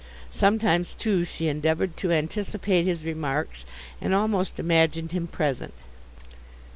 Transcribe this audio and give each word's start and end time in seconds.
Sometimes 0.31 0.95
too 0.95 1.23
she 1.25 1.47
endeavoured 1.47 1.95
to 1.97 2.11
anticipate 2.11 2.85
his 2.87 3.05
remarks, 3.05 3.65
and 4.01 4.15
almost 4.15 4.59
imagined 4.59 5.11
him 5.11 5.27
present. 5.27 5.75